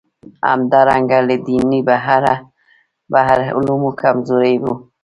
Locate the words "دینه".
1.47-1.79